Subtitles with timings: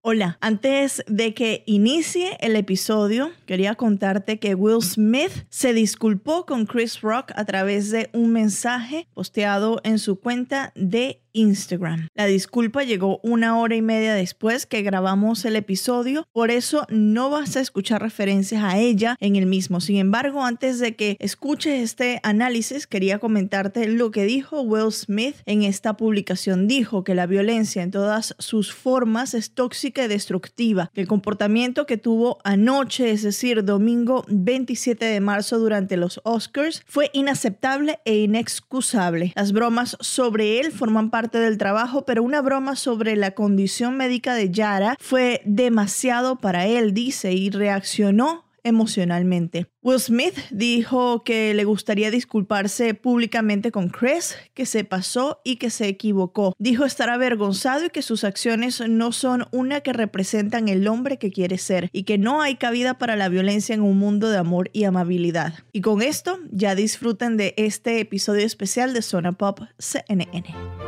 [0.00, 6.66] Hola, antes de que inicie el episodio, quería contarte que Will Smith se disculpó con
[6.66, 12.08] Chris Rock a través de un mensaje posteado en su cuenta de Instagram.
[12.14, 17.30] La disculpa llegó una hora y media después que grabamos el episodio, por eso no
[17.30, 19.80] vas a escuchar referencias a ella en el mismo.
[19.80, 25.36] Sin embargo, antes de que escuches este análisis, quería comentarte lo que dijo Will Smith
[25.46, 26.66] en esta publicación.
[26.68, 31.86] Dijo que la violencia en todas sus formas es tóxica y destructiva, que el comportamiento
[31.86, 38.16] que tuvo anoche, es decir, domingo 27 de marzo durante los Oscars, fue inaceptable e
[38.18, 39.32] inexcusable.
[39.36, 44.34] Las bromas sobre él forman parte del trabajo, pero una broma sobre la condición médica
[44.34, 49.66] de Yara fue demasiado para él, dice, y reaccionó emocionalmente.
[49.82, 55.70] Will Smith dijo que le gustaría disculparse públicamente con Chris, que se pasó y que
[55.70, 56.54] se equivocó.
[56.58, 61.30] Dijo estar avergonzado y que sus acciones no son una que representan el hombre que
[61.30, 64.70] quiere ser y que no hay cabida para la violencia en un mundo de amor
[64.72, 65.54] y amabilidad.
[65.72, 70.87] Y con esto ya disfruten de este episodio especial de Zona Pop CNN.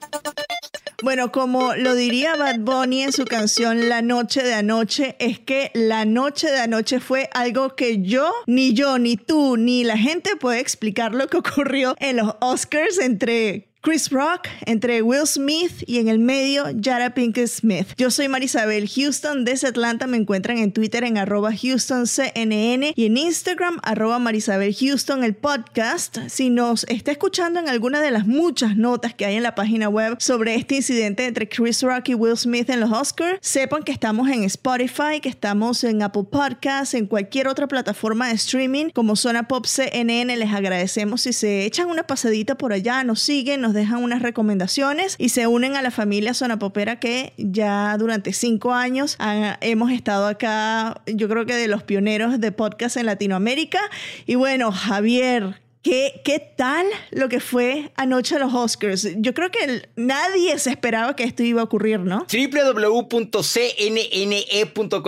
[1.03, 5.71] Bueno, como lo diría Bad Bunny en su canción La Noche de Anoche, es que
[5.73, 10.35] la noche de anoche fue algo que yo, ni yo, ni tú, ni la gente
[10.35, 15.97] puede explicar lo que ocurrió en los Oscars entre Chris Rock, entre Will Smith y
[15.97, 17.87] en el medio Jada Pinkett Smith.
[17.97, 20.05] Yo soy Marisabel Houston desde Atlanta.
[20.05, 26.19] Me encuentran en Twitter en arroba HoustonCNN y en Instagram arroba Marisabel Houston, el podcast.
[26.27, 29.89] Si nos está escuchando en alguna de las muchas notas que hay en la página
[29.89, 33.91] web sobre este incidente entre Chris Rock y Will Smith en los Oscars, sepan que
[33.91, 39.15] estamos en Spotify, que estamos en Apple Podcasts, en cualquier otra plataforma de streaming como
[39.15, 40.37] Zona Pop CNN.
[40.37, 45.15] Les agradecemos si se echan una pasadita por allá, nos siguen, nos dejan unas recomendaciones
[45.17, 49.17] y se unen a la familia Zona Popera que ya durante cinco años
[49.61, 53.79] hemos estado acá, yo creo que de los pioneros de podcast en Latinoamérica.
[54.25, 59.07] Y bueno, Javier, ¿Qué, ¿Qué tal lo que fue anoche los Oscars?
[59.17, 62.27] Yo creo que nadie se esperaba que esto iba a ocurrir, ¿no?
[62.31, 63.17] www.cnne.com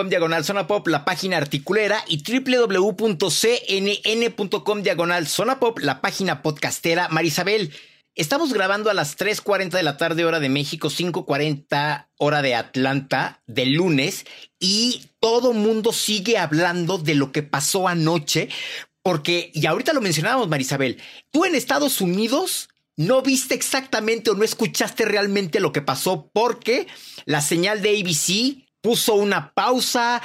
[0.09, 3.22] diagonal zona pop, la página articulera, y www.cnn.com
[4.81, 7.07] diagonal zona pop, la página podcastera.
[7.09, 7.72] Marisabel,
[8.16, 13.41] Estamos grabando a las 3.40 de la tarde hora de México, 5.40 hora de Atlanta
[13.47, 14.25] del lunes
[14.59, 18.50] y todo mundo sigue hablando de lo que pasó anoche
[19.02, 24.44] porque, y ahorita lo mencionábamos Marisabel, tú en Estados Unidos no viste exactamente o no
[24.44, 26.85] escuchaste realmente lo que pasó porque
[27.25, 30.22] la señal de ABC puso una pausa,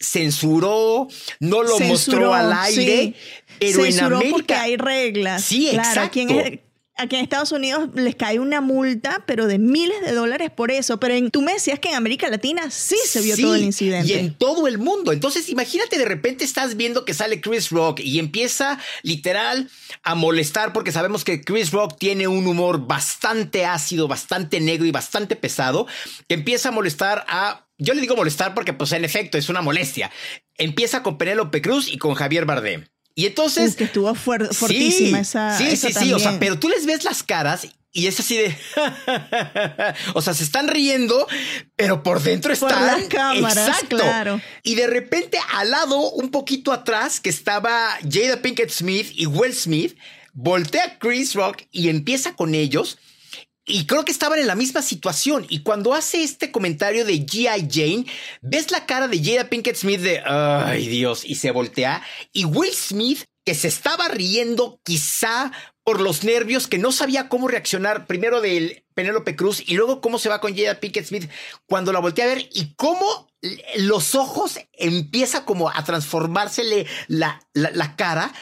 [0.00, 1.06] censuró,
[1.40, 3.14] no lo mostró al aire,
[3.60, 5.44] pero en América porque hay reglas.
[5.44, 6.65] Sí, exacto
[6.96, 10.98] aquí en Estados Unidos les cae una multa, pero de miles de dólares por eso.
[10.98, 14.08] Pero en, tú me decías que en América Latina sí se vio todo el incidente.
[14.08, 15.12] Y en todo el mundo.
[15.12, 19.70] Entonces, imagínate de repente estás viendo que sale Chris Rock y empieza literal
[20.02, 24.90] a molestar porque sabemos que Chris Rock tiene un humor bastante ácido, bastante negro y
[24.90, 25.86] bastante pesado,
[26.28, 29.60] que empieza a molestar a yo le digo molestar porque, pues, en efecto, es una
[29.60, 30.10] molestia.
[30.56, 32.86] Empieza con Penélope Cruz y con Javier Bardem.
[33.16, 33.70] Y entonces.
[33.70, 35.58] Es que estuvo fuertísima esa.
[35.58, 36.12] Sí, sí, sí.
[36.12, 37.66] O sea, pero tú les ves las caras
[37.96, 38.54] y es así de.
[40.14, 41.26] o sea, se están riendo,
[41.76, 42.68] pero por dentro están.
[42.68, 43.96] Por las cámaras, Exacto.
[43.96, 44.38] claro.
[44.62, 49.54] Y de repente, al lado, un poquito atrás, que estaba Jada Pinkett Smith y Will
[49.54, 49.96] Smith,
[50.34, 52.98] voltea Chris Rock y empieza con ellos.
[53.66, 55.44] Y creo que estaban en la misma situación.
[55.48, 57.68] Y cuando hace este comentario de G.I.
[57.70, 58.06] Jane,
[58.40, 62.02] ves la cara de Jada Pinkett Smith de, ay Dios, y se voltea.
[62.32, 65.50] Y Will Smith, que se estaba riendo quizá
[65.82, 70.18] por los nervios, que no sabía cómo reaccionar primero del Penélope Cruz y luego cómo
[70.18, 71.30] se va con Jada Pickett Smith
[71.66, 73.28] cuando la volteé a ver y cómo
[73.76, 78.32] los ojos empieza como a transformársele la, la, cara.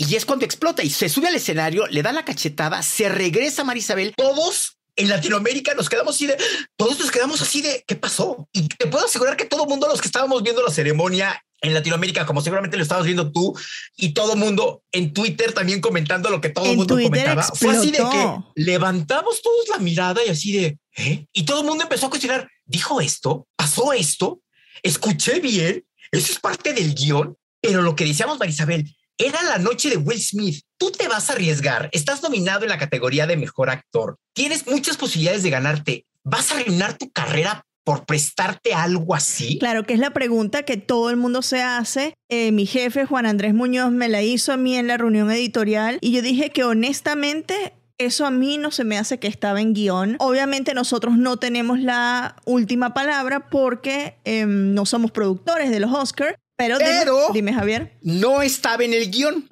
[0.00, 3.64] Y es cuando explota y se sube al escenario, le da la cachetada, se regresa
[3.64, 4.14] Marisabel.
[4.16, 6.38] Todos en Latinoamérica nos quedamos así de,
[6.74, 8.48] todos nos quedamos así de, ¿qué pasó?
[8.50, 11.74] Y te puedo asegurar que todo el mundo, los que estábamos viendo la ceremonia en
[11.74, 13.54] Latinoamérica, como seguramente lo estabas viendo tú
[13.94, 17.76] y todo el mundo en Twitter también comentando lo que todo el mundo comentaba, fue
[17.76, 21.26] así de que levantamos todos la mirada y así de, ¿eh?
[21.30, 23.46] Y todo el mundo empezó a cuestionar, ¿dijo esto?
[23.54, 24.40] ¿Pasó esto?
[24.82, 25.84] ¿Escuché bien?
[26.10, 27.36] ¿Eso es parte del guion?
[27.60, 30.62] Pero lo que decíamos, Marisabel, era la noche de Will Smith.
[30.78, 31.90] Tú te vas a arriesgar.
[31.92, 34.16] Estás nominado en la categoría de mejor actor.
[34.34, 36.06] Tienes muchas posibilidades de ganarte.
[36.24, 39.58] ¿Vas a arruinar tu carrera por prestarte algo así?
[39.58, 42.14] Claro, que es la pregunta que todo el mundo se hace.
[42.30, 45.98] Eh, mi jefe, Juan Andrés Muñoz, me la hizo a mí en la reunión editorial
[46.00, 49.74] y yo dije que honestamente eso a mí no se me hace que estaba en
[49.74, 50.16] guion.
[50.18, 56.36] Obviamente nosotros no tenemos la última palabra porque em, no somos productores de los Oscars,
[56.68, 57.92] pero, dime, Javier.
[58.02, 59.46] No estaba en el guion,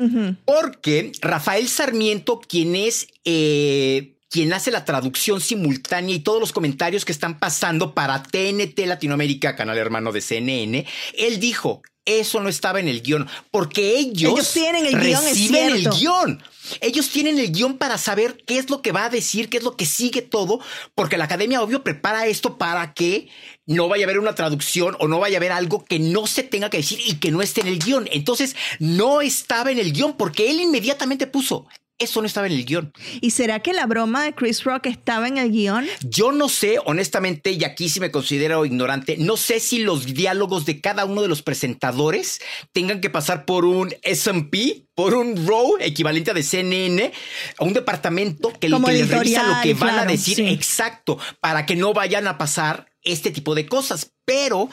[0.45, 7.05] porque Rafael Sarmiento, quien es eh, quien hace la traducción simultánea y todos los comentarios
[7.05, 12.81] que están pasando para TNT Latinoamérica, canal hermano de CNN, él dijo, eso no estaba
[12.81, 16.43] en el guion, porque ellos, tienen el guion, reciben el guion.
[16.81, 19.65] Ellos tienen el guion para saber qué es lo que va a decir, qué es
[19.65, 20.61] lo que sigue todo,
[20.95, 23.29] porque la academia obvio prepara esto para que
[23.67, 26.43] no vaya a haber una traducción o no vaya a haber algo que no se
[26.43, 28.09] tenga que decir y que no esté en el guion.
[28.13, 31.67] Entonces, no estaba en el guion porque él inmediatamente puso,
[31.99, 32.93] eso no estaba en el guion.
[33.21, 35.87] ¿Y será que la broma de Chris Rock estaba en el guion?
[36.03, 40.65] Yo no sé, honestamente, y aquí sí me considero ignorante, no sé si los diálogos
[40.65, 42.41] de cada uno de los presentadores
[42.73, 47.13] tengan que pasar por un SMP, por un row equivalente a de CNN,
[47.59, 51.77] a un departamento que, que les revisa lo que van a decir exacto, para que
[51.77, 54.13] no vayan a pasar este tipo de cosas.
[54.25, 54.69] Pero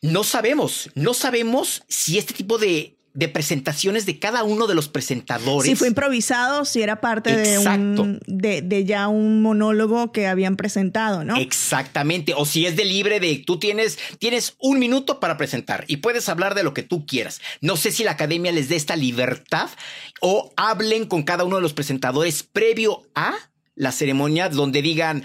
[0.00, 4.88] no sabemos, no sabemos si este tipo de de presentaciones de cada uno de los
[4.88, 5.68] presentadores.
[5.68, 11.24] Si fue improvisado, si era parte de, un, de, ya un monólogo que habían presentado,
[11.24, 11.36] ¿no?
[11.36, 12.32] Exactamente.
[12.36, 16.28] O si es de libre de tú tienes, tienes un minuto para presentar y puedes
[16.28, 17.40] hablar de lo que tú quieras.
[17.60, 19.68] No sé si la academia les dé esta libertad
[20.20, 23.34] o hablen con cada uno de los presentadores previo a
[23.74, 25.24] la ceremonia donde digan,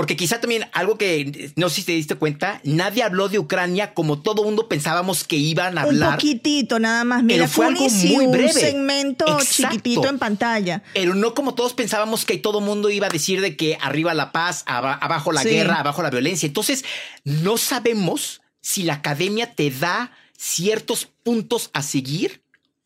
[0.00, 3.92] porque quizá también algo que no sé si te diste cuenta, nadie habló de Ucrania
[3.92, 6.08] como todo mundo pensábamos que iban a hablar.
[6.08, 7.22] Un poquitito nada más.
[7.22, 8.46] Mira, fue, algo muy breve.
[8.46, 10.82] Un segmento chiquitito en pantalla.
[10.94, 14.32] Pero no como todos pensábamos que todo mundo iba a decir de que arriba la
[14.32, 16.46] paz, abajo la guerra, abajo la violencia.
[16.46, 16.82] Entonces,
[17.24, 22.42] no sabemos si la academia te da ciertos puntos a seguir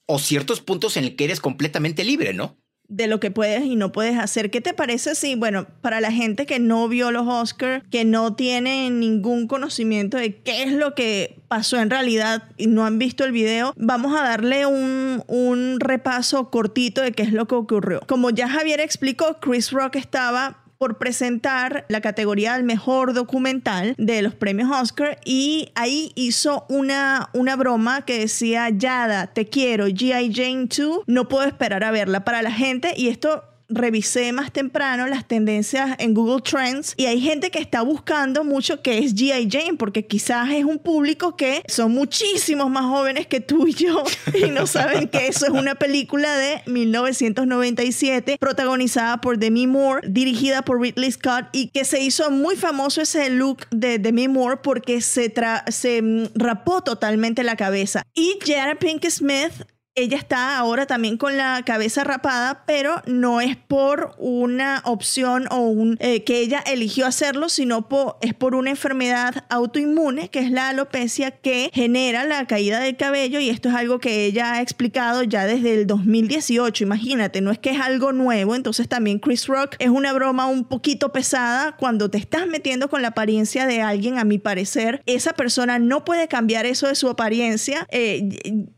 [0.07, 2.57] o ciertos puntos en el que eres completamente libre, ¿no?
[2.89, 4.51] De lo que puedes y no puedes hacer.
[4.51, 8.35] ¿Qué te parece si, bueno, para la gente que no vio los Oscars, que no
[8.35, 13.25] tiene ningún conocimiento de qué es lo que pasó en realidad y no han visto
[13.25, 18.01] el video, vamos a darle un, un repaso cortito de qué es lo que ocurrió.
[18.07, 24.21] Como ya Javier explicó, Chris Rock estaba por presentar la categoría del mejor documental de
[24.21, 30.35] los premios Oscar y ahí hizo una, una broma que decía, Yada, te quiero, G.I.
[30.35, 33.45] Jane 2, no puedo esperar a verla para la gente y esto
[33.75, 38.83] revisé más temprano las tendencias en Google Trends y hay gente que está buscando mucho
[38.83, 39.49] que es G.I.
[39.51, 44.03] Jane porque quizás es un público que son muchísimos más jóvenes que tú y yo
[44.35, 50.63] y no saben que eso es una película de 1997 protagonizada por Demi Moore, dirigida
[50.63, 55.01] por Ridley Scott y que se hizo muy famoso ese look de Demi Moore porque
[55.01, 55.33] se,
[55.69, 58.03] se mm, rapó totalmente la cabeza.
[58.15, 59.53] Y Jada Pink Smith
[59.97, 65.69] ella está ahora también con la cabeza rapada, pero no es por una opción o
[65.69, 67.87] un eh, que ella eligió hacerlo, sino
[68.21, 73.39] es por una enfermedad autoinmune, que es la alopecia, que genera la caída del cabello
[73.39, 76.83] y esto es algo que ella ha explicado ya desde el 2018.
[76.83, 80.65] Imagínate, no es que es algo nuevo, entonces también Chris Rock es una broma un
[80.65, 85.35] poquito pesada cuando te estás metiendo con la apariencia de alguien, a mi parecer, esa
[85.35, 87.87] persona no puede cambiar eso de su apariencia.
[87.91, 88.29] Eh,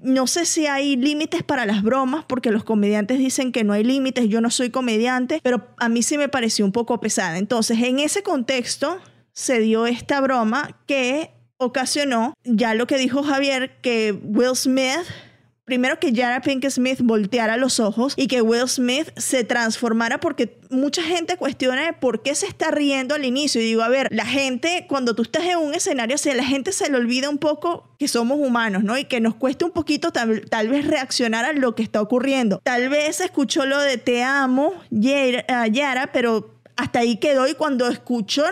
[0.00, 3.84] no sé si hay límites para las bromas, porque los comediantes dicen que no hay
[3.84, 7.38] límites, yo no soy comediante, pero a mí sí me pareció un poco pesada.
[7.38, 8.98] Entonces, en ese contexto
[9.32, 15.06] se dio esta broma que ocasionó ya lo que dijo Javier, que Will Smith
[15.66, 20.58] primero que Jada Pinkett Smith volteara los ojos y que Will Smith se transformara porque
[20.70, 23.60] mucha gente cuestiona por qué se está riendo al inicio.
[23.60, 26.72] Y digo, a ver, la gente, cuando tú estás en un escenario así, la gente
[26.72, 28.96] se le olvida un poco que somos humanos, ¿no?
[28.96, 32.60] Y que nos cuesta un poquito tal, tal vez reaccionar a lo que está ocurriendo.
[32.62, 38.44] Tal vez escuchó lo de te amo, Yara, pero hasta ahí quedó y cuando escuchó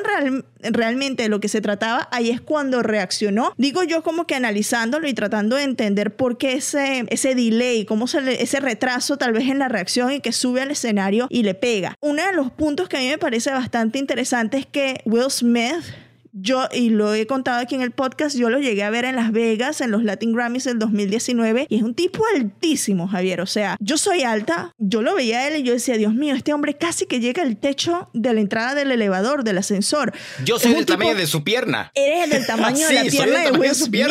[0.62, 3.52] realmente lo que se trataba, ahí es cuando reaccionó.
[3.56, 8.06] Digo yo como que analizándolo y tratando de entender por qué ese, ese delay, cómo
[8.06, 11.54] se ese retraso tal vez en la reacción y que sube al escenario y le
[11.54, 11.96] pega.
[12.00, 15.84] Uno de los puntos que a mí me parece bastante interesante es que Will Smith
[16.34, 19.14] yo, y lo he contado aquí en el podcast, yo lo llegué a ver en
[19.14, 23.40] Las Vegas, en los Latin Grammys del 2019, y es un tipo altísimo, Javier.
[23.40, 26.34] O sea, yo soy alta, yo lo veía a él y yo decía, Dios mío,
[26.34, 30.12] este hombre casi que llega al techo de la entrada del elevador, del ascensor.
[30.44, 31.92] Yo soy del tamaño de su pierna.
[31.94, 34.02] Eres del tamaño de la pierna de Will Smith.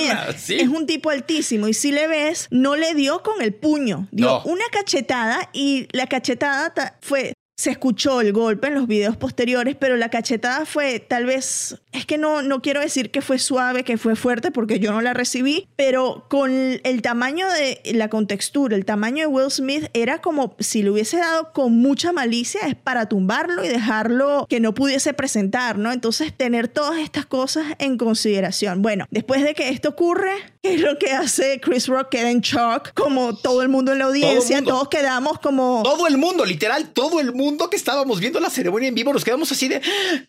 [0.47, 4.41] Es un tipo altísimo, y si le ves, no le dio con el puño, dio
[4.43, 9.95] una cachetada, y la cachetada fue se escuchó el golpe en los videos posteriores, pero
[9.95, 13.97] la cachetada fue tal vez, es que no, no quiero decir que fue suave, que
[13.97, 18.85] fue fuerte, porque yo no la recibí, pero con el tamaño de la contextura, el
[18.85, 23.07] tamaño de Will Smith era como si le hubiese dado con mucha malicia, es para
[23.07, 25.91] tumbarlo y dejarlo que no pudiese presentar, ¿no?
[25.91, 28.81] Entonces tener todas estas cosas en consideración.
[28.81, 30.31] Bueno, después de que esto ocurre,
[30.63, 32.09] ¿qué es lo que hace Chris Rock?
[32.09, 35.83] Queda en shock, como todo el mundo en la audiencia, todos quedamos como...
[35.83, 39.13] Todo el mundo, literal, todo el mundo mundo que estábamos viendo la ceremonia en vivo
[39.13, 39.81] nos quedamos así de,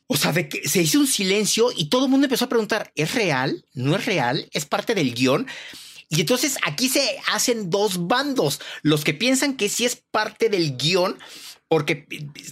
[0.07, 2.93] o sea, de que se hizo un silencio y todo el mundo empezó a preguntar,
[2.95, 3.65] ¿es real?
[3.73, 4.49] ¿No es real?
[4.53, 5.47] ¿Es parte del guion?
[6.09, 10.77] Y entonces aquí se hacen dos bandos, los que piensan que sí es parte del
[10.77, 11.19] guion
[11.75, 12.07] porque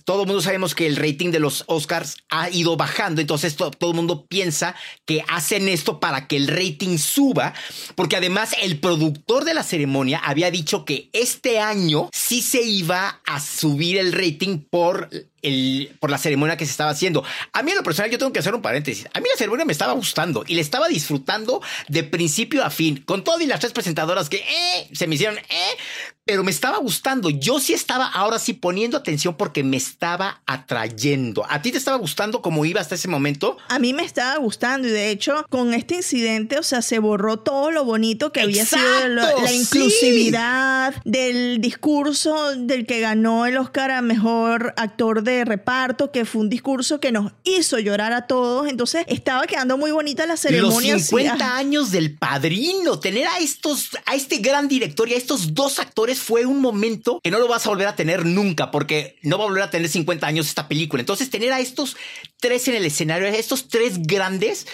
[0.05, 3.91] todo el mundo sabemos que el rating de los Oscars ha ido bajando, entonces todo
[3.93, 4.75] el mundo piensa
[5.07, 7.55] que hacen esto para que el rating suba,
[7.95, 13.21] porque además el productor de la ceremonia había dicho que este año sí se iba
[13.25, 15.09] a subir el rating por
[15.43, 17.25] el, por la ceremonia que se estaba haciendo.
[17.53, 19.07] A mí en lo personal yo tengo que hacer un paréntesis.
[19.13, 23.03] A mí la ceremonia me estaba gustando y le estaba disfrutando de principio a fin,
[23.05, 25.77] con todo y las tres presentadoras que eh, se me hicieron, eh,
[26.25, 27.31] pero me estaba gustando.
[27.31, 31.45] Yo sí estaba ahora sí poniendo atención porque me estaba atrayendo.
[31.49, 33.57] ¿A ti te estaba gustando como iba hasta ese momento?
[33.69, 37.41] A mí me estaba gustando y de hecho con este incidente, o sea, se borró
[37.41, 43.91] todo lo bonito que había sido la, inclusividad del discurso del que ganó el Oscar
[43.91, 48.69] a Mejor Actor de reparto, que fue un discurso que nos hizo llorar a todos.
[48.69, 50.95] Entonces estaba quedando muy bonita la ceremonia.
[50.95, 55.55] Los 50 años del padrino, tener a estos, a este gran director y a estos
[55.55, 59.19] dos actores fue un momento que no lo vas a volver a tener nunca, porque
[59.23, 61.01] no va a volver a tener 50 años esta película.
[61.01, 61.97] Entonces tener a estos
[62.41, 64.67] tres en el escenario, a estos tres grandes,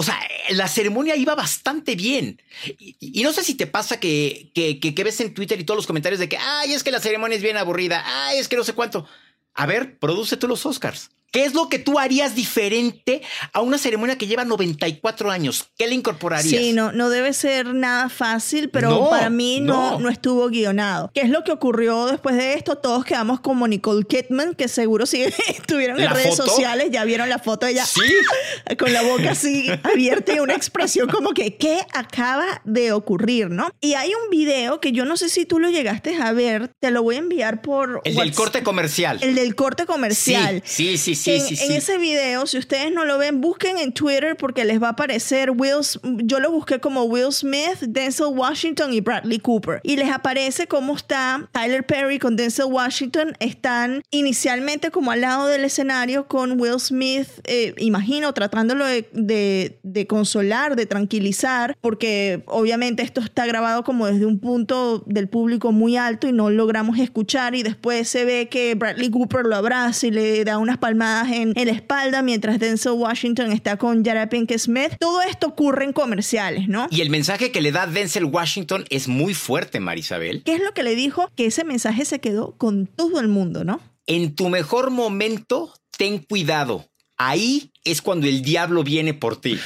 [0.00, 2.40] o sea, la ceremonia iba bastante bien.
[2.78, 5.86] Y, no sé si te pasa que, que, que, ves en Twitter y todos los
[5.86, 8.64] comentarios de que, ay, es que la ceremonia es bien aburrida, ay, es que no
[8.64, 9.06] sé cuánto.
[9.54, 11.10] A ver, produce tú los Oscars.
[11.32, 13.22] ¿Qué es lo que tú harías diferente
[13.52, 15.68] a una ceremonia que lleva 94 años?
[15.78, 16.60] ¿Qué le incorporarías?
[16.60, 21.10] Sí, no, no debe ser nada fácil, pero para mí no, no, estuvo guionado.
[21.14, 22.76] ¿Qué es lo que ocurrió después de esto?
[22.76, 27.38] Todos quedamos como Nicole Kidman, que seguro si estuvieron en redes sociales, ya vieron la
[27.38, 28.00] foto de ella ¿Sí?
[28.78, 33.70] con la boca así abierta y una expresión como que, ¿qué acaba de ocurrir, no?
[33.80, 36.90] Y hay un video que yo no sé si tú lo llegaste a ver, te
[36.90, 38.00] lo voy a enviar por...
[38.04, 39.20] El del corte comercial.
[39.22, 40.62] El del corte comercial.
[40.64, 41.14] sí, sí.
[41.14, 44.88] sí en, ese video, si ustedes no lo ven, busquen en Twitter porque les va
[44.88, 49.80] a aparecer Will, yo lo busqué como Will Smith, Denzel Washington y Bradley Cooper.
[49.82, 53.36] Y les aparece cómo está Tyler Perry con Denzel Washington.
[53.40, 60.06] Están inicialmente como al lado del escenario con Will Smith, eh, imagino, tratándolo de, de
[60.06, 65.96] consolar, de tranquilizar, porque obviamente esto está grabado como desde un punto del público muy
[65.96, 70.10] alto y no logramos escuchar y después se ve que Bradley Cooper lo abraza y
[70.10, 74.92] le da unas palmadas en, la espalda mientras Denzel Washington está con Jada Pinkett Smith.
[74.98, 76.88] Todo esto ocurre en comerciales, ¿no?
[76.90, 80.42] Y el mensaje que le da Denzel Washington es muy fuerte, Marisabel.
[80.44, 81.30] ¿Qué es lo que le dijo?
[81.36, 83.80] Que ese mensaje se quedó con todo el mundo, ¿no?
[84.06, 86.86] En tu mejor momento, ten cuidado.
[87.16, 89.58] Ahí es cuando el diablo viene por ti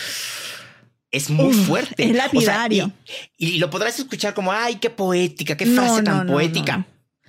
[1.15, 2.05] es muy fuerte.
[2.05, 2.91] Es lapidario.
[3.39, 6.87] y, lo podrás escuchar como, ay, qué poética, qué frase tan poética.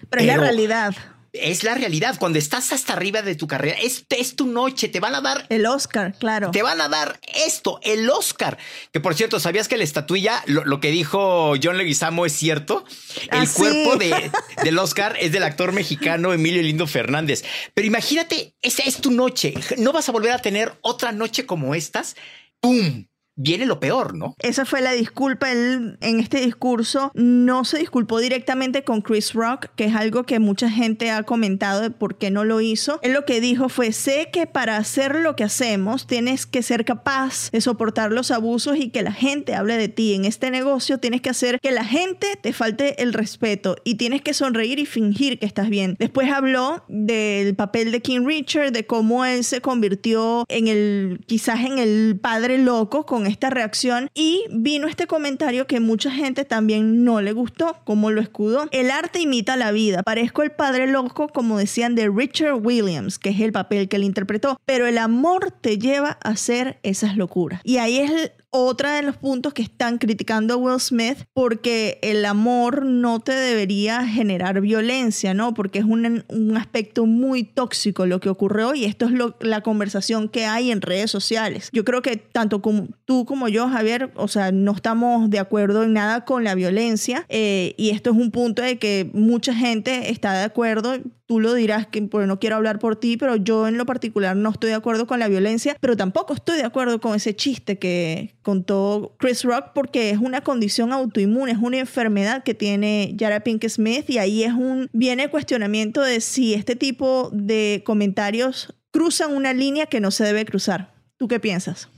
[0.09, 0.95] Pero, es la realidad
[1.41, 2.15] es la realidad.
[2.19, 5.45] Cuando estás hasta arriba de tu carrera, es, es tu noche, te van a dar...
[5.49, 6.51] El Oscar, claro.
[6.51, 8.57] Te van a dar esto, el Oscar.
[8.91, 12.85] Que por cierto, ¿sabías que la estatuilla, lo, que dijo John Leguizamo es cierto?
[13.31, 14.31] El ah, cuerpo de,
[14.63, 17.43] del Oscar es del actor mexicano Emilio Lindo Fernández.
[17.73, 19.53] Pero imagínate, esa es tu noche.
[19.77, 22.15] No vas a volver a tener otra noche como estas.
[22.59, 23.05] ¡Pum!
[23.35, 24.35] Viene lo peor, ¿no?
[24.39, 25.51] Esa fue la disculpa.
[25.51, 30.39] Él en este discurso no se disculpó directamente con Chris Rock, que es algo que
[30.39, 32.99] mucha gente ha comentado de por qué no lo hizo.
[33.01, 36.85] Él lo que dijo fue, sé que para hacer lo que hacemos tienes que ser
[36.85, 40.13] capaz de soportar los abusos y que la gente hable de ti.
[40.13, 44.21] En este negocio tienes que hacer que la gente te falte el respeto y tienes
[44.21, 45.95] que sonreír y fingir que estás bien.
[45.99, 51.61] Después habló del papel de King Richard, de cómo él se convirtió en el, quizás
[51.61, 57.03] en el padre loco con esta reacción y vino este comentario que mucha gente también
[57.03, 58.67] no le gustó, como lo escudó.
[58.71, 60.03] El arte imita la vida.
[60.03, 64.03] Parezco el padre loco, como decían de Richard Williams, que es el papel que él
[64.03, 67.61] interpretó, pero el amor te lleva a hacer esas locuras.
[67.63, 72.25] Y ahí es otra de los puntos que están criticando a Will Smith porque el
[72.25, 75.53] amor no te debería generar violencia, ¿no?
[75.53, 79.61] Porque es un, un aspecto muy tóxico lo que ocurrió y esto es lo, la
[79.61, 81.69] conversación que hay en redes sociales.
[81.73, 85.83] Yo creo que tanto como tú como yo, Javier, o sea, no estamos de acuerdo
[85.83, 90.11] en nada con la violencia eh, y esto es un punto de que mucha gente
[90.11, 90.97] está de acuerdo
[91.27, 94.35] tú lo dirás que pues, no quiero hablar por ti, pero yo en lo particular
[94.35, 97.79] no estoy de acuerdo con la violencia, pero tampoco estoy de acuerdo con ese chiste
[97.79, 103.41] que contó Chris Rock porque es una condición autoinmune, es una enfermedad que tiene Jara
[103.41, 108.73] Pink Smith y ahí es un viene el cuestionamiento de si este tipo de comentarios
[108.91, 110.93] cruzan una línea que no se debe cruzar.
[111.17, 111.89] ¿Tú qué piensas?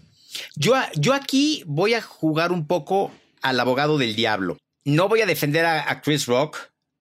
[0.55, 4.57] Yo, yo aquí voy a jugar un poco al abogado del diablo.
[4.85, 6.57] No voy a defender a Chris Rock,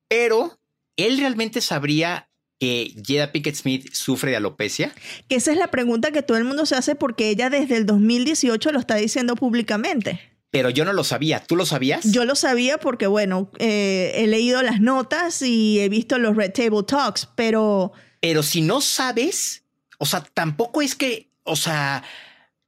[0.09, 0.56] pero
[0.97, 4.93] ¿él realmente sabría que Jada Pickett Smith sufre de alopecia?
[5.29, 7.87] Que esa es la pregunta que todo el mundo se hace porque ella desde el
[7.87, 10.21] 2018 lo está diciendo públicamente.
[10.50, 11.41] Pero yo no lo sabía.
[11.41, 12.11] ¿Tú lo sabías?
[12.11, 16.53] Yo lo sabía porque, bueno, eh, he leído las notas y he visto los Red
[16.53, 17.93] Table Talks, pero...
[18.21, 19.65] Pero si no sabes,
[19.99, 22.03] o sea, tampoco es que, o sea,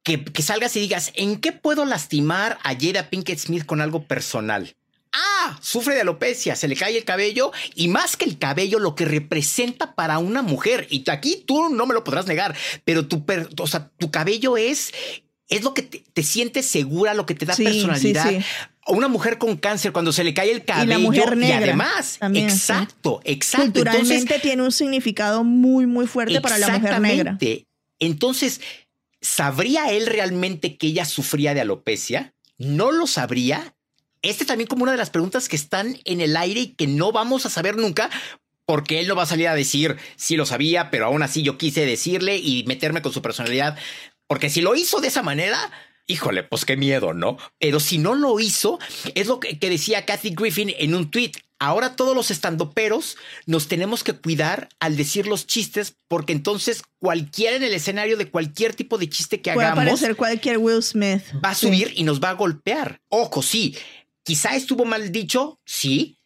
[0.03, 4.05] que, que salgas y digas, ¿en qué puedo lastimar a Jada Pinkett Smith con algo
[4.05, 4.77] personal?
[5.13, 8.95] Ah, sufre de alopecia, se le cae el cabello y más que el cabello, lo
[8.95, 10.87] que representa para una mujer.
[10.91, 13.25] Y aquí tú no me lo podrás negar, pero tu,
[13.59, 14.93] o sea, tu cabello es,
[15.49, 18.33] es lo que te, sientes segura, lo que te da personalidad.
[18.87, 21.63] Una mujer con cáncer, cuando se le cae el cabello, y, la mujer negra, y
[21.65, 23.73] además, exacto, exacto.
[23.73, 27.39] Culturalmente tiene un significado muy, muy fuerte para la mujer negra.
[27.99, 28.61] Entonces,
[29.21, 32.35] ¿sabría él realmente que ella sufría de alopecia?
[32.57, 33.75] ¿No lo sabría?
[34.23, 37.13] Este también como una de las preguntas que están en el aire y que no
[37.13, 38.11] vamos a saber nunca.
[38.67, 41.57] Porque él no va a salir a decir si lo sabía, pero aún así yo
[41.57, 43.79] quise decirle y meterme con su personalidad.
[44.27, 45.59] Porque si lo hizo de esa manera,
[46.09, 47.39] híjole, pues qué miedo, ¿no?
[47.59, 48.79] Pero si no lo hizo,
[49.15, 51.33] es lo que, decía Kathy Griffin en un tweet.
[51.61, 57.57] Ahora todos los estandoperos nos tenemos que cuidar al decir los chistes, porque entonces cualquiera
[57.57, 59.85] en el escenario de cualquier tipo de chiste que Puede hagamos.
[59.85, 61.23] aparecer cualquier Will Smith.
[61.45, 63.01] Va a subir y nos va a golpear.
[63.09, 63.77] Ojo, sí,
[64.29, 66.19] Quizá estuvo mal dicho, sí.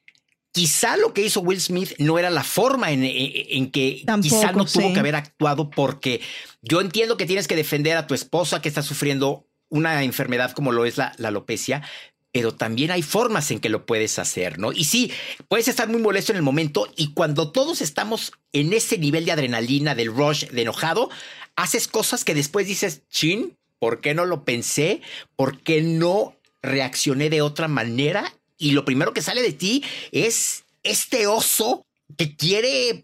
[0.51, 4.93] Quizá lo que hizo Will Smith no era la forma en, que quizá no tuvo
[4.93, 6.21] que haber actuado porque
[6.63, 10.73] yo entiendo que tienes que defender a tu esposa que está sufriendo una enfermedad como
[10.73, 11.83] lo es la, la alopecia,
[12.33, 14.73] pero también hay formas en que lo puedes hacer, ¿no?
[14.73, 15.13] Y sí,
[15.47, 19.31] puedes estar muy molesto en el momento y cuando todos estamos en ese nivel de
[19.31, 21.09] adrenalina, del rush, de enojado,
[21.55, 25.03] haces cosas que después dices, chin, ¿por qué no lo pensé?
[25.37, 30.65] ¿Por qué no reaccioné de otra manera y lo primero que sale de ti es
[30.83, 31.85] este oso
[32.17, 33.03] que quiere,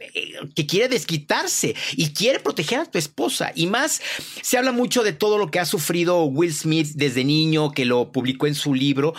[0.55, 3.53] que quiere desquitarse y quiere proteger a tu esposa.
[3.55, 4.01] Y más,
[4.43, 8.13] se habla mucho de todo lo que ha sufrido Will Smith desde niño, que lo
[8.13, 9.15] publicó en su libro.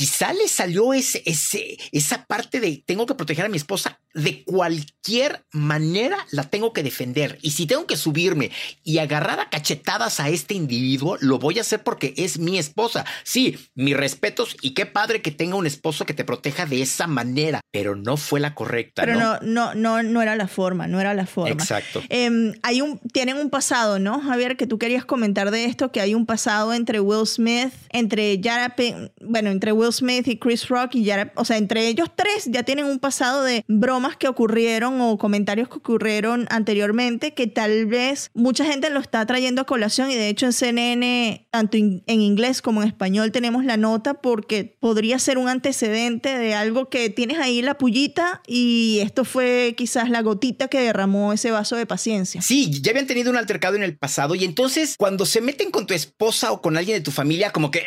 [0.00, 4.42] Quizá le salió ese, ese, esa parte de tengo que proteger a mi esposa de
[4.44, 7.38] cualquier manera la tengo que defender.
[7.42, 8.50] Y si tengo que subirme
[8.82, 13.04] y agarrar a cachetadas a este individuo, lo voy a hacer porque es mi esposa.
[13.24, 17.06] Sí, mis respetos y qué padre que tenga un esposo que te proteja de esa
[17.06, 19.02] manera, pero no fue la correcta.
[19.02, 21.52] Pero no, no, no, no, era la forma, no era la forma.
[21.52, 22.02] Exacto.
[22.08, 24.56] Em, hay un, tienen un pasado, ¿no, Javier?
[24.56, 28.74] Que tú querías comentar de esto, que hay un pasado entre Will Smith, entre Yara,
[29.20, 32.62] bueno, entre Will Smith y Chris Rock y Yara, o sea, entre ellos tres ya
[32.62, 38.30] tienen un pasado de broma que ocurrieron o comentarios que ocurrieron anteriormente que tal vez
[38.34, 42.62] mucha gente lo está trayendo a colación y de hecho en CNN, tanto en inglés
[42.62, 47.38] como en español, tenemos la nota porque podría ser un antecedente de algo que tienes
[47.38, 52.42] ahí la pullita y esto fue quizás la gotita que derramó ese vaso de paciencia.
[52.42, 55.86] Sí, ya habían tenido un altercado en el pasado y entonces cuando se meten con
[55.86, 57.84] tu esposa o con alguien de tu familia, como que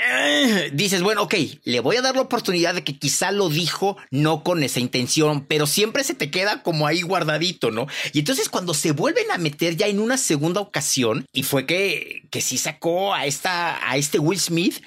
[0.73, 4.43] dices, bueno, ok, le voy a dar la oportunidad de que quizá lo dijo no
[4.43, 7.88] con esa intención, pero siempre se te queda como ahí guardadito, ¿no?
[8.13, 12.24] Y entonces cuando se vuelven a meter ya en una segunda ocasión, y fue que,
[12.32, 14.82] que sí sacó a, esta, a este Will Smith,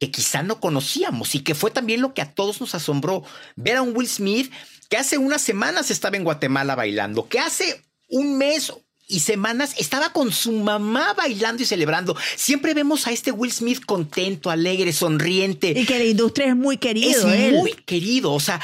[0.00, 3.24] que quizá no conocíamos y que fue también lo que a todos nos asombró,
[3.56, 4.52] ver a un Will Smith
[4.88, 8.72] que hace unas semanas estaba en Guatemala bailando, que hace un mes
[9.08, 12.14] y semanas estaba con su mamá bailando y celebrando.
[12.36, 15.72] Siempre vemos a este Will Smith contento, alegre, sonriente.
[15.74, 17.28] Y que la industria es muy querido.
[17.32, 18.32] Es muy querido.
[18.34, 18.60] O sea,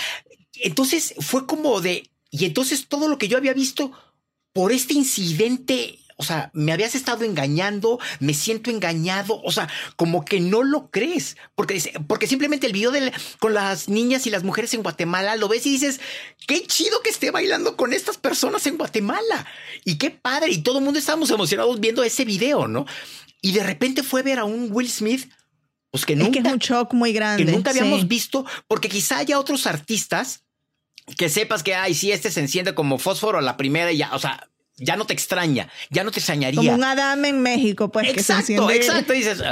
[0.56, 2.10] entonces fue como de.
[2.30, 3.92] Y entonces todo lo que yo había visto
[4.52, 10.24] por este incidente o sea, me habías estado engañando, me siento engañado, o sea, como
[10.24, 14.44] que no lo crees, porque, porque simplemente el video de, con las niñas y las
[14.44, 16.00] mujeres en Guatemala lo ves y dices,
[16.46, 19.46] qué chido que esté bailando con estas personas en Guatemala,
[19.84, 22.86] y qué padre, y todo el mundo estábamos emocionados viendo ese video, ¿no?
[23.40, 25.30] Y de repente fue ver a un Will Smith,
[25.90, 26.38] pues que nunca...
[26.38, 27.44] Es que es un shock muy grande.
[27.44, 30.44] Que nunca habíamos visto, porque quizá haya otros artistas
[31.16, 34.14] que sepas que, ay, sí, este se enciende como fósforo a la primera y ya,
[34.14, 36.58] o sea, ya no te extraña, ya no te extrañaría.
[36.58, 38.08] Como un Adam en México, pues.
[38.08, 39.12] Exacto, que exacto.
[39.12, 39.42] Dices,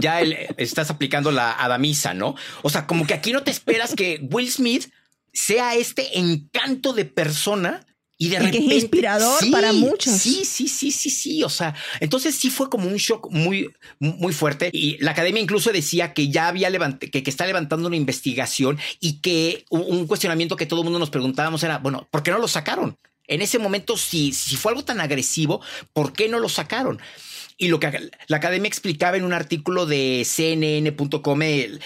[0.00, 0.20] ya
[0.56, 2.34] estás aplicando la Adamisa, ¿no?
[2.62, 4.90] O sea, como que aquí no te esperas que Will Smith
[5.32, 7.86] sea este encanto de persona
[8.18, 8.58] y de repente.
[8.58, 10.14] Que es inspirador para muchos.
[10.14, 11.42] Sí, sí, sí, sí, sí.
[11.42, 14.70] O sea, entonces sí fue como un shock muy, muy fuerte.
[14.72, 18.78] Y la academia incluso decía que ya había levantado, que, que, está levantando una investigación
[19.00, 22.38] y que un cuestionamiento que todo el mundo nos preguntábamos era, bueno, ¿por qué no
[22.38, 22.98] lo sacaron?
[23.28, 25.60] En ese momento, si, si fue algo tan agresivo,
[25.92, 27.00] ¿por qué no lo sacaron?
[27.58, 31.40] Y lo que la academia explicaba en un artículo de cnn.com,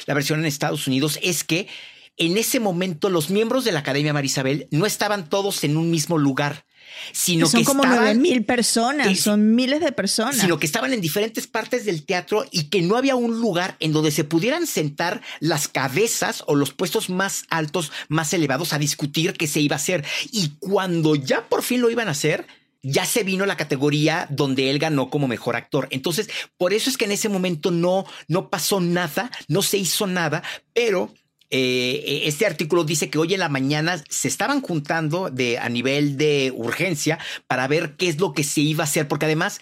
[0.06, 1.68] la versión en Estados Unidos, es que
[2.16, 6.18] en ese momento los miembros de la Academia Marisabel no estaban todos en un mismo
[6.18, 6.66] lugar
[7.12, 10.36] sino son que como nueve mil personas, son miles de personas.
[10.36, 13.92] Sino que estaban en diferentes partes del teatro y que no había un lugar en
[13.92, 19.34] donde se pudieran sentar las cabezas o los puestos más altos, más elevados a discutir
[19.34, 20.04] qué se iba a hacer.
[20.32, 22.46] Y cuando ya por fin lo iban a hacer,
[22.82, 25.88] ya se vino la categoría donde él ganó como mejor actor.
[25.90, 30.06] Entonces, por eso es que en ese momento no, no pasó nada, no se hizo
[30.06, 31.12] nada, pero
[31.50, 36.16] eh, este artículo dice que hoy en la mañana se estaban juntando de, a nivel
[36.16, 39.60] de urgencia para ver qué es lo que se iba a hacer, porque además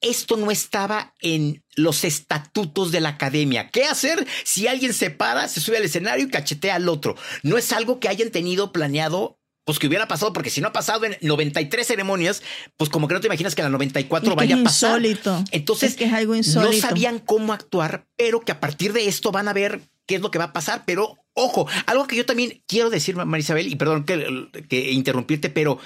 [0.00, 3.70] esto no estaba en los estatutos de la academia.
[3.70, 7.16] ¿Qué hacer si alguien se para, se sube al escenario y cachetea al otro?
[7.42, 10.72] No es algo que hayan tenido planeado pues que hubiera pasado, porque si no ha
[10.72, 12.42] pasado en 93 ceremonias,
[12.76, 15.00] pues como que no te imaginas que en la 94 vaya a pasar.
[15.00, 15.42] Insólito.
[15.52, 16.70] Entonces, que es algo insólito.
[16.70, 20.20] no sabían cómo actuar, pero que a partir de esto van a ver qué es
[20.20, 23.74] lo que va a pasar, pero Ojo, algo que yo también quiero decir, Marisabel, y
[23.74, 25.80] perdón que, interrumpirte, pero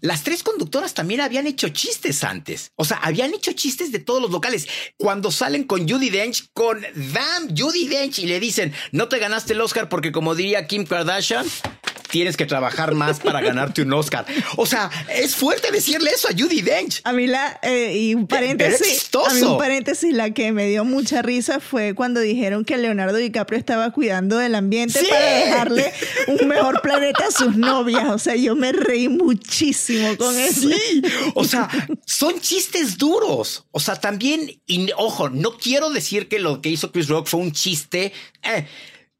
[0.00, 2.72] las tres conductoras también habían hecho chistes antes.
[2.76, 4.66] O sea, habían hecho chistes de todos los locales.
[4.96, 9.52] Cuando salen con Judy Dench, con Damn Judy Dench, y le dicen, no te ganaste
[9.52, 11.46] el Oscar porque como diría Kim Kardashian,
[12.10, 14.26] tienes que trabajar más para ganarte un Oscar.
[14.56, 17.00] O sea, es fuerte decirle eso a Judy Dench.
[17.04, 20.84] A mí la, eh, y un paréntesis, a mí un paréntesis, la que me dio
[20.84, 25.92] mucha risa fue cuando dijeron que Leonardo DiCaprio estaba cuidando del ambiente para dejarle
[26.28, 28.08] un mejor planeta a sus novias.
[28.08, 30.68] O sea, yo me reí muchísimo con eso.
[30.68, 31.02] Sí,
[31.34, 31.68] o sea,
[32.04, 33.64] son chistes duros.
[33.70, 37.40] O sea, también, y ojo, no quiero decir que lo que hizo Chris Rock fue
[37.40, 38.12] un chiste.
[38.42, 38.66] Eh,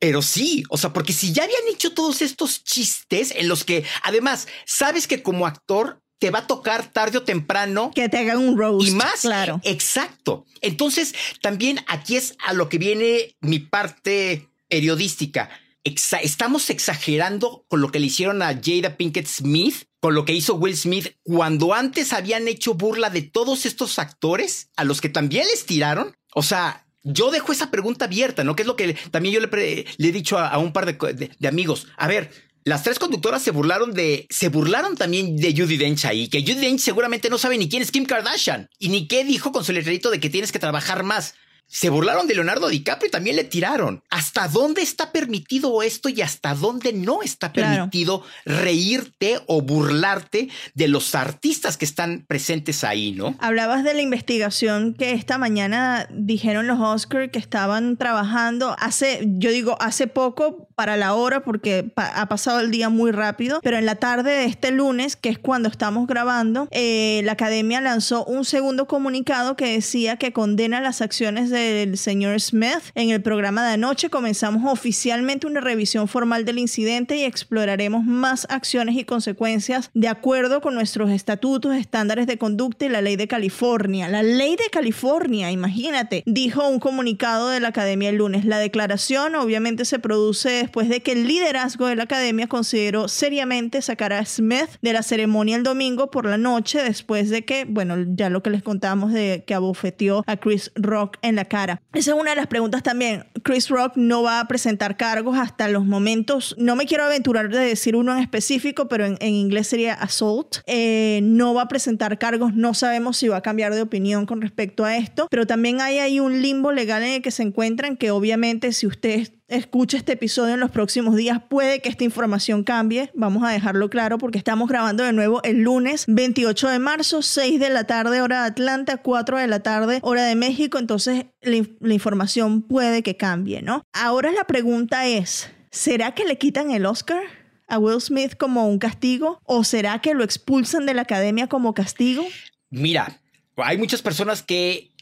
[0.07, 3.83] pero sí, o sea, porque si ya habían hecho todos estos chistes en los que,
[4.05, 7.91] además, sabes que como actor te va a tocar tarde o temprano.
[7.93, 8.87] Que te hagan un roast.
[8.87, 9.23] Y más.
[9.23, 9.61] Claro.
[9.65, 10.47] Exacto.
[10.61, 15.51] Entonces, también aquí es a lo que viene mi parte periodística.
[15.83, 20.55] estamos exagerando con lo que le hicieron a Jada Pinkett Smith, con lo que hizo
[20.55, 25.49] Will Smith, cuando antes habían hecho burla de todos estos actores a los que también
[25.49, 26.17] les tiraron.
[26.33, 28.57] O sea, yo dejo esa pregunta abierta, ¿no?
[28.57, 31.87] Que es lo que también yo le, he dicho a, un par de, amigos.
[31.97, 32.31] A ver,
[32.65, 36.57] las tres conductoras se burlaron de, se burlaron también de Judy Dench ahí, que Judy
[36.57, 39.73] Dench seguramente no sabe ni quién es Kim Kardashian y ni qué dijo con su
[39.73, 41.35] letrerito de que tienes que trabajar más.
[41.69, 44.03] Se burlaron de Leonardo DiCaprio y también le tiraron.
[44.09, 50.89] ¿Hasta dónde está permitido esto y hasta dónde no está permitido reírte o burlarte de
[50.89, 53.37] los artistas que están presentes ahí, no?
[53.41, 59.51] Hablabas de la investigación que esta mañana dijeron los Oscars que estaban trabajando hace, yo
[59.51, 63.87] digo, hace poco para la hora porque ha pasado el día muy rápido, pero en
[63.87, 68.45] la tarde de este lunes, que es cuando estamos grabando, eh, la academia lanzó un
[68.45, 72.83] segundo comunicado que decía que condena las acciones de del señor Smith.
[72.95, 78.47] En el programa de anoche comenzamos oficialmente una revisión formal del incidente y exploraremos más
[78.51, 83.29] acciones y consecuencias de acuerdo con nuestros estatutos, estándares de conducta y la ley de
[83.29, 84.09] California.
[84.09, 88.45] La ley de California, imagínate, dijo un comunicado de la academia el lunes.
[88.45, 93.83] La declaración obviamente se produce después de que el liderazgo de la academia consideró seriamente
[93.83, 97.97] sacar a Smith de la ceremonia el domingo por la noche después de que, bueno,
[98.15, 101.81] ya lo que les contábamos de que abofeteó a Chris Rock en la cara.
[101.93, 103.25] Esa es una de las preguntas también.
[103.43, 107.59] Chris Rock no va a presentar cargos hasta los momentos, no me quiero aventurar de
[107.59, 110.59] decir uno en específico, pero en, inglés sería assault.
[110.67, 114.41] Eh, no va a presentar cargos, no sabemos si va a cambiar de opinión con
[114.41, 117.97] respecto a esto, pero también hay ahí un limbo legal en el que se encuentran
[117.97, 122.65] que obviamente si usted escucha este episodio en los próximos días, puede que esta información
[122.65, 123.11] cambie.
[123.15, 127.61] Vamos a dejarlo claro porque estamos grabando de nuevo el lunes 28 de marzo, 6
[127.61, 130.79] de la tarde hora de Atlanta, 4 de la tarde hora de México.
[130.79, 133.83] Entonces la, la información puede que cambie, ¿no?
[133.93, 137.23] Ahora la pregunta es, ¿será que le quitan el Oscar?
[137.69, 141.75] a Will Smith como un castigo o será que lo expulsan de la academia como
[141.75, 142.25] castigo?
[142.71, 143.21] Mira,
[143.57, 144.93] hay muchas personas que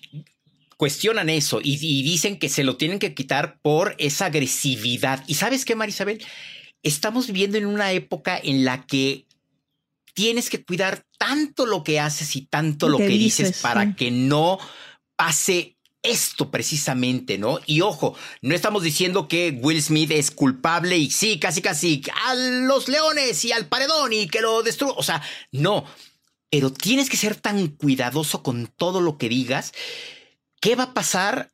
[0.76, 5.24] cuestionan eso y, dicen que se lo tienen que quitar por esa agresividad.
[5.26, 6.24] ¿Y sabes qué, Marisabel?
[6.82, 9.26] Estamos viviendo en una época en la que
[10.14, 14.58] tienes que cuidar tanto lo que haces y tanto lo que dices, para que no
[15.16, 17.58] pase esto precisamente, ¿no?
[17.66, 22.34] Y ojo, no estamos diciendo que Will Smith es culpable y sí, casi casi a
[22.34, 24.94] los leones y al paredón y que lo destruya.
[24.96, 25.84] O sea, no.
[26.50, 29.72] Pero tienes que ser tan cuidadoso con todo lo que digas
[30.64, 31.50] ¿Qué va a pasar?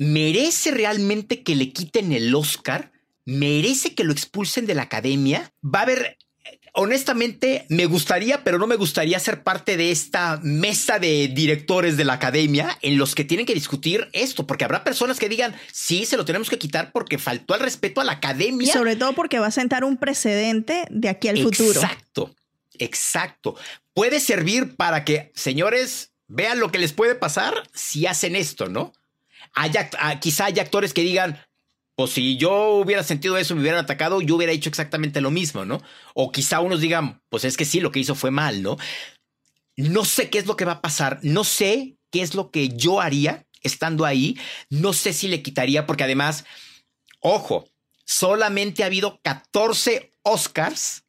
[0.00, 2.90] ¿Merece realmente que le quiten el Oscar?
[3.24, 5.52] ¿Merece que lo expulsen de la academia?
[5.64, 6.18] Va a haber
[6.72, 12.04] honestamente, me gustaría, pero no me gustaría ser parte de esta mesa de directores de
[12.04, 16.04] la academia en los que tienen que discutir esto, porque habrá personas que digan, sí,
[16.04, 18.72] se lo tenemos que quitar porque faltó el respeto a la academia.
[18.72, 21.80] sobre todo porque va a sentar un precedente de aquí al futuro.
[21.80, 22.34] Exacto,
[22.76, 23.54] exacto.
[23.94, 28.92] Puede servir para que, señores, vean lo que les puede pasar si hacen esto, ¿no?
[29.54, 31.40] Ah, quizá hay actores que digan,
[31.96, 35.64] pues si yo hubiera sentido eso, me hubieran atacado, yo hubiera hecho exactamente lo mismo,
[35.64, 35.82] ¿no?
[36.14, 38.76] O quizá unos digan, pues es que sí, lo que hizo fue mal, ¿no?
[39.76, 42.68] No sé qué es lo que va a pasar, no sé qué es lo que
[42.68, 44.38] yo haría estando ahí,
[44.70, 46.44] no sé si le quitaría, porque además,
[47.20, 47.68] ojo,
[48.04, 51.04] solamente ha habido 14 Oscars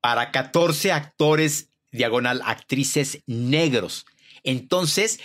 [0.00, 4.04] para 14 actores diagonal actrices negros.
[4.42, 5.20] Entonces,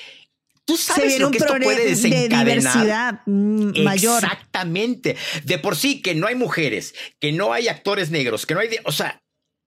[0.66, 2.46] tú sabes lo que esto puede desencadenar.
[2.46, 4.24] De diversidad mm, mayor.
[4.24, 5.18] Exactamente.
[5.44, 8.70] De por sí que no hay mujeres, que no hay actores negros, que no hay,
[8.86, 9.22] o sea,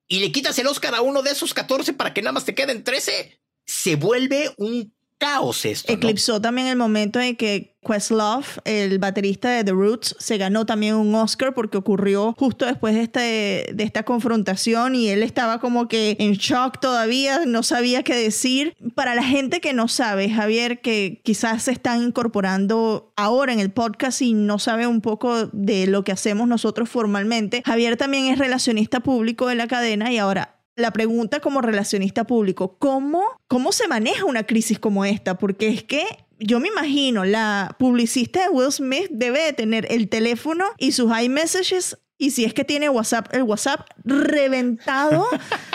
[0.09, 2.55] y le quitas el Oscar a uno de esos 14 para que nada más te
[2.55, 5.93] queden 13, se vuelve un caos esto.
[5.93, 10.97] Eclipsó también el momento en que Questlove, el baterista de The Roots, se ganó también
[10.97, 15.87] un Oscar porque ocurrió justo después de, este, de esta confrontación y él estaba como
[15.87, 18.75] que en shock todavía, no sabía qué decir.
[18.97, 23.71] Para la gente que no sabe, Javier, que quizás se están incorporando ahora en el
[23.71, 28.39] podcast y no sabe un poco de lo que hacemos nosotros formalmente, Javier también es
[28.39, 33.89] relacionista público de la cadena y ahora la pregunta como relacionista público, ¿cómo, ¿cómo se
[33.89, 35.39] maneja una crisis como esta?
[35.39, 36.05] Porque es que
[36.39, 41.13] yo me imagino, la publicista de Will Smith debe de tener el teléfono y sus
[41.17, 45.27] iMessages y si es que tiene WhatsApp, el WhatsApp reventado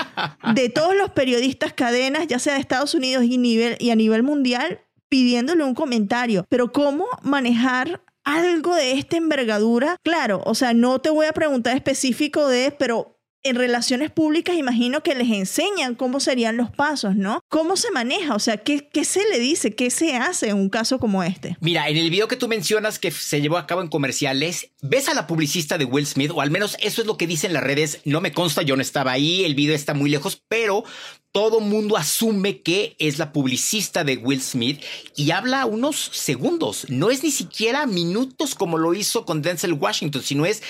[0.56, 4.24] de todos los periodistas cadenas, ya sea de Estados Unidos y, nivel, y a nivel
[4.24, 4.80] mundial,
[5.10, 6.46] pidiéndole un comentario.
[6.48, 9.98] Pero ¿cómo manejar algo de esta envergadura?
[10.04, 13.17] Claro, o sea, no te voy a preguntar específico de, pero
[13.48, 17.42] en relaciones públicas imagino que les enseñan cómo serían los pasos, ¿no?
[17.50, 18.36] ¿Cómo se maneja?
[18.36, 19.76] O sea, ¿qué, ¿qué, se le dice?
[19.76, 21.58] ¿Qué se hace en un caso como este?
[21.62, 25.10] Mira, en el video que tú mencionas que se llevó a cabo en comerciales, ves
[25.10, 27.64] a la publicista de Will Smith, o al menos eso es lo que dicen las
[27.64, 30.84] redes, no me consta, yo no estaba ahí, el video está muy lejos, pero
[31.32, 34.82] todo mundo asume que es la publicista de Will Smith
[35.16, 40.24] y habla unos segundos, no es ni siquiera minutos como lo hizo con Denzel Washington,
[40.24, 40.64] sino es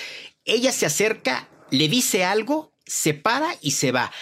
[0.44, 4.12] ella se acerca le dice algo, se para y se va.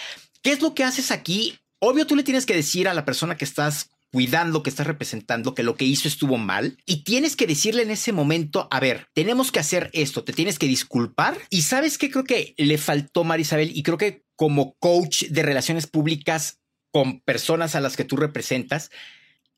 [0.41, 1.57] ¿Qué es lo que haces aquí?
[1.79, 5.53] Obvio, tú le tienes que decir a la persona que estás cuidando, que estás representando,
[5.53, 6.77] que lo que hizo estuvo mal.
[6.85, 10.57] Y tienes que decirle en ese momento, a ver, tenemos que hacer esto, te tienes
[10.59, 11.37] que disculpar.
[11.49, 15.87] Y sabes qué creo que le faltó, Marisabel, y creo que como coach de relaciones
[15.87, 16.59] públicas
[16.91, 18.91] con personas a las que tú representas,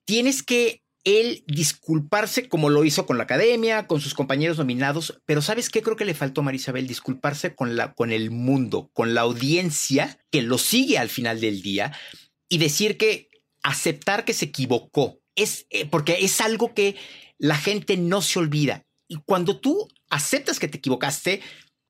[0.06, 5.42] tienes que él disculparse como lo hizo con la academia, con sus compañeros nominados, pero
[5.42, 6.88] ¿sabes qué creo que le faltó a Marisabel?
[6.88, 11.62] Disculparse con, la, con el mundo, con la audiencia que lo sigue al final del
[11.62, 11.94] día
[12.50, 13.30] y decir que
[13.64, 16.96] aceptar que se equivocó, es eh, porque es algo que
[17.38, 18.86] la gente no se olvida.
[19.08, 21.42] Y cuando tú aceptas que te equivocaste,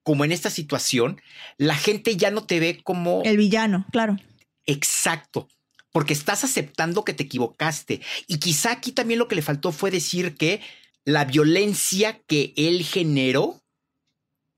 [0.03, 1.21] como en esta situación,
[1.57, 3.21] la gente ya no te ve como...
[3.23, 4.17] El villano, claro.
[4.65, 5.47] Exacto,
[5.91, 8.01] porque estás aceptando que te equivocaste.
[8.27, 10.61] Y quizá aquí también lo que le faltó fue decir que
[11.05, 13.61] la violencia que él generó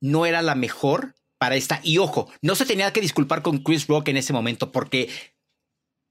[0.01, 1.79] no era la mejor para esta.
[1.83, 5.09] Y ojo, no se tenía que disculpar con Chris Rock en ese momento, porque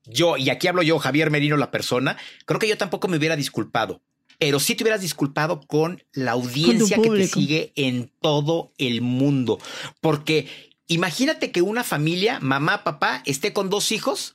[0.04, 3.36] yo, y aquí hablo yo, Javier Merino, la persona, creo que yo tampoco me hubiera
[3.36, 4.00] disculpado.
[4.38, 9.58] Pero sí te hubieras disculpado con la audiencia que te sigue en todo el mundo.
[10.00, 10.48] Porque
[10.86, 14.34] imagínate que una familia, mamá, papá, esté con dos hijos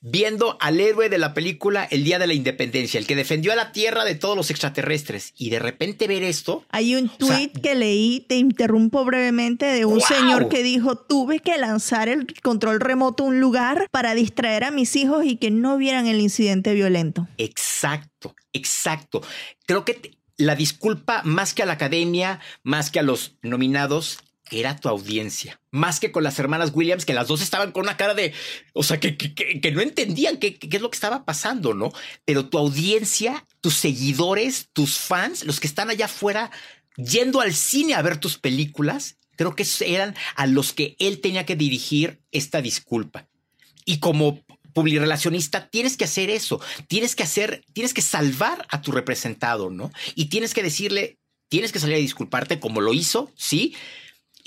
[0.00, 3.56] viendo al héroe de la película El Día de la Independencia, el que defendió a
[3.56, 6.64] la Tierra de todos los extraterrestres, y de repente ver esto.
[6.70, 11.58] Hay un tweet que leí, te interrumpo brevemente, de un señor que dijo: Tuve que
[11.58, 15.76] lanzar el control remoto a un lugar para distraer a mis hijos y que no
[15.76, 17.28] vieran el incidente violento.
[17.38, 19.22] Exacto, exacto.
[19.66, 24.18] Creo que la disculpa más que a la academia, más que a los nominados,
[24.50, 25.60] era tu audiencia.
[25.70, 28.32] Más que con las hermanas Williams, que las dos estaban con una cara de,
[28.72, 31.92] o sea, que, que, no entendían qué, qué, es lo que estaba pasando, ¿no?
[32.24, 36.50] Pero tu audiencia, tus seguidores, tus fans, los que están allá afuera
[36.96, 41.46] yendo al cine a ver tus películas, creo que eran a los que él tenía
[41.46, 43.28] que dirigir esta disculpa.
[43.84, 48.92] Y como publirelacionista tienes que hacer eso, tienes que hacer, tienes que salvar a tu
[48.92, 49.90] representado, ¿no?
[50.14, 53.74] Y tienes que decirle, tienes que salir a disculparte como lo hizo, sí,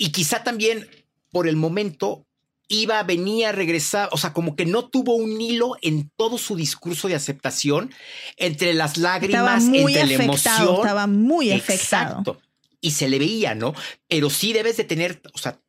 [0.00, 0.88] y quizá también
[1.30, 2.26] por el momento
[2.68, 7.06] iba, venía, regresar, o sea, como que no tuvo un hilo en todo su discurso
[7.06, 7.92] de aceptación
[8.38, 10.76] entre las lágrimas, muy entre la emoción.
[10.76, 12.12] Estaba muy afectado.
[12.20, 12.40] Exacto.
[12.80, 13.74] Y se le veía, ¿no?
[14.08, 15.60] Pero sí debes de tener, o sea,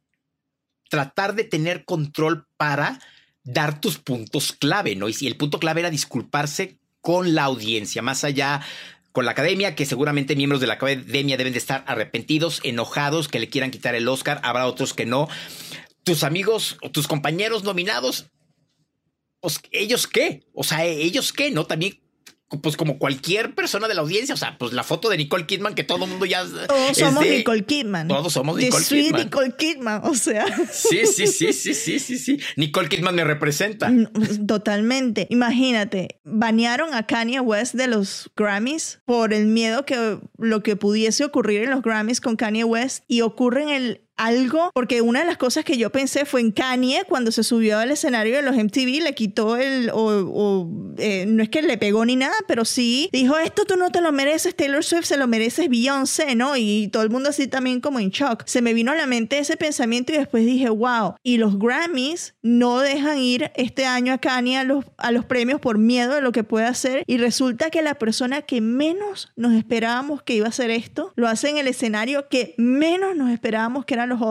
[0.89, 3.01] tratar de tener control para
[3.43, 5.09] dar tus puntos clave, ¿no?
[5.09, 8.61] Y si el punto clave era disculparse con la audiencia, más allá
[9.12, 13.39] con la academia, que seguramente miembros de la academia deben de estar arrepentidos, enojados, que
[13.39, 15.28] le quieran quitar el Oscar, habrá otros que no.
[16.04, 18.28] Tus amigos tus compañeros nominados,
[19.39, 21.65] pues ellos qué, o sea, ellos qué, ¿no?
[21.65, 22.00] También
[22.59, 25.73] pues como cualquier persona de la audiencia, o sea, pues la foto de Nicole Kidman
[25.73, 28.07] que todo el mundo ya todos somos Nicole Kidman.
[28.07, 29.23] Todos somos Nicole Kidman.
[29.23, 30.45] Nicole Kidman, o sea.
[30.71, 32.39] Sí, sí, sí, sí, sí, sí, sí.
[32.57, 33.91] Nicole Kidman me representa.
[34.47, 35.27] Totalmente.
[35.29, 41.23] Imagínate, banearon a Kanye West de los Grammys por el miedo que lo que pudiese
[41.23, 45.25] ocurrir en los Grammys con Kanye West y ocurre en el algo, porque una de
[45.25, 48.55] las cosas que yo pensé fue en Kanye cuando se subió al escenario de los
[48.55, 53.10] MTV, le quitó el, o, eh, no es que le pegó ni nada, pero sí
[53.12, 56.55] dijo, esto tú no te lo mereces, Taylor Swift se lo mereces Beyoncé, ¿no?
[56.55, 58.43] Y todo el mundo así también como en shock.
[58.45, 62.36] Se me vino a la mente ese pensamiento y después dije, wow, y los Grammys
[62.43, 66.21] no dejan ir este año a Kanye a los, a los premios por miedo de
[66.21, 70.45] lo que puede hacer y resulta que la persona que menos nos esperábamos que iba
[70.45, 74.21] a hacer esto, lo hace en el escenario que menos nos esperábamos que era los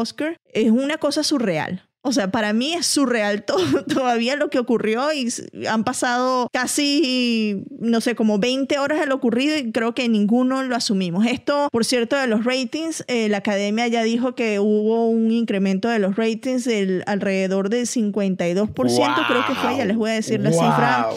[0.52, 1.89] es una cosa surreal.
[2.02, 5.28] O sea, para mí es surreal todo, todavía lo que ocurrió y
[5.68, 10.62] han pasado casi, no sé, como 20 horas de lo ocurrido y creo que ninguno
[10.62, 11.26] lo asumimos.
[11.26, 15.88] Esto, por cierto, de los ratings, eh, la academia ya dijo que hubo un incremento
[15.88, 20.40] de los ratings del alrededor del 52%, creo que fue, ya les voy a decir
[20.40, 21.08] la cifra.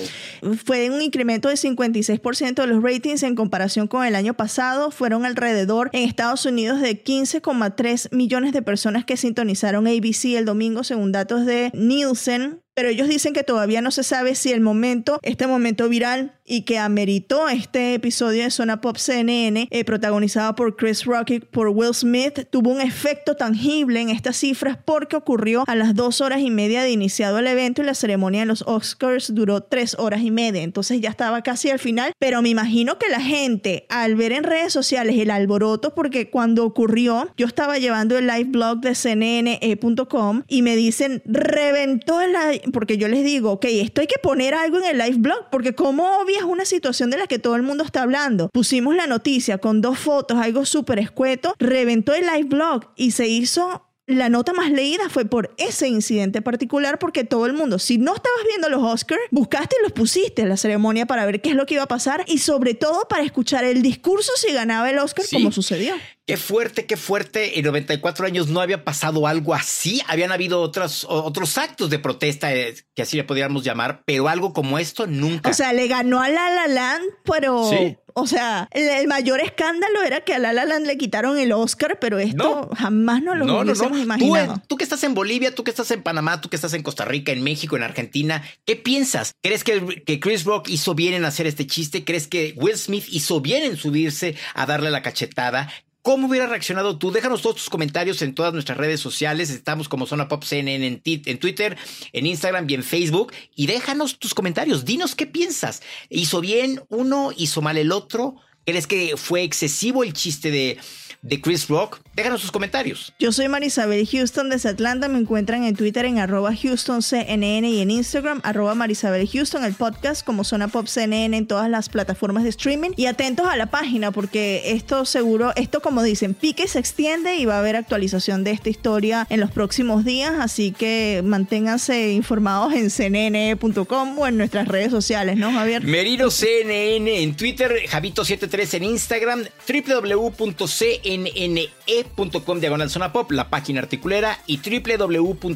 [0.66, 4.92] Fue un incremento de 56% de los ratings en comparación con el año pasado.
[4.92, 10.73] Fueron alrededor en Estados Unidos de 15,3 millones de personas que sintonizaron ABC el domingo
[10.82, 15.20] según datos de Nielsen, pero ellos dicen que todavía no se sabe si el momento,
[15.22, 20.76] este momento viral y que ameritó este episodio de Zona Pop CNN, eh, protagonizado por
[20.76, 25.64] Chris Rock y por Will Smith, tuvo un efecto tangible en estas cifras porque ocurrió
[25.68, 28.64] a las dos horas y media de iniciado el evento y la ceremonia de los
[28.64, 32.98] Oscars duró tres horas y media, entonces ya estaba casi al final, pero me imagino
[32.98, 37.78] que la gente al ver en redes sociales el alboroto, porque cuando ocurrió, yo estaba
[37.78, 42.34] llevando el live blog de cnn.com y me dicen, reventó el
[42.72, 45.74] porque yo les digo, ok, esto hay que poner algo en el live blog, porque
[45.74, 48.50] como obvias una situación de la que todo el mundo está hablando.
[48.54, 53.28] Pusimos la noticia con dos fotos, algo súper escueto, reventó el live blog y se
[53.28, 57.98] hizo la nota más leída fue por ese incidente particular porque todo el mundo, si
[57.98, 61.50] no estabas viendo los Oscars, buscaste y los pusiste en la ceremonia para ver qué
[61.50, 64.90] es lo que iba a pasar y sobre todo para escuchar el discurso si ganaba
[64.90, 65.96] el Oscar como sucedió.
[66.26, 67.60] Qué fuerte, qué fuerte.
[67.60, 70.02] En 94 años no había pasado algo así.
[70.08, 74.54] Habían habido otros, otros actos de protesta, eh, que así le podríamos llamar, pero algo
[74.54, 75.50] como esto nunca.
[75.50, 77.70] O sea, le ganó a La La Land, pero...
[78.16, 81.98] O sea, el, mayor escándalo era que a La La Land le quitaron el Oscar,
[82.00, 84.54] pero esto jamás nos lo no, hubiésemos imaginado.
[84.54, 86.84] Tú, tú, que estás en Bolivia, tú que estás en Panamá, tú que estás en
[86.84, 89.34] Costa Rica, en México, en Argentina, ¿qué piensas?
[89.42, 92.06] ¿Crees que, que Chris Rock hizo bien en hacer este chiste?
[92.06, 95.70] ¿Crees que Will Smith hizo bien en subirse a darle la cachetada?
[96.04, 97.14] ¿Cómo hubiera reaccionado tú?
[97.14, 99.50] Déjanos todos tus comentarios en todas nuestras redes sociales.
[99.50, 101.78] Estamos como Zona Pop CNN en, en, Twitter,
[102.12, 103.32] en Instagram y en Facebook.
[103.56, 104.84] Y déjanos tus comentarios.
[104.84, 105.82] Dinos qué piensas.
[106.10, 107.32] ¿Hizo bien uno?
[107.38, 108.36] ¿Hizo mal el otro?
[108.66, 110.78] ¿Crees que fue excesivo el chiste de
[111.24, 112.00] de Chris Rock?
[112.16, 113.14] Déjanos sus comentarios.
[113.18, 115.08] Yo soy Marisabel Houston desde Atlanta.
[115.08, 120.24] Me encuentran en Twitter en arroba HoustonCNN y en Instagram arroba Marisabel Houston, el podcast
[120.24, 122.92] como Zona Pop CNN en todas las plataformas de streaming.
[122.98, 127.46] Y atentos a la página porque esto seguro, esto como dicen, pique se extiende y
[127.46, 130.34] va a haber actualización de esta historia en los próximos días.
[130.40, 135.84] Así que manténganse informados en cnn.com o en nuestras redes sociales, ¿no, Javier?
[135.84, 144.40] Merino CNN en Twitter, Javito73 en Instagram, www.cnn cnne.com diagonal zona pop, la página articulera,
[144.48, 145.54] y www.cnn.com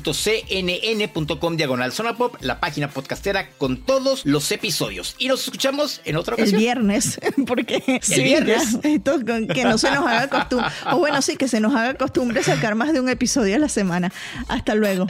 [1.58, 5.16] diagonal zona pop, la página podcastera con todos los episodios.
[5.18, 6.56] Y nos escuchamos en otra ocasión.
[6.56, 8.78] El viernes, porque el viernes.
[8.84, 12.44] esto, que no se nos haga costumbre, o bueno, sí, que se nos haga costumbre
[12.44, 14.12] sacar más de un episodio a la semana.
[14.48, 15.08] Hasta luego.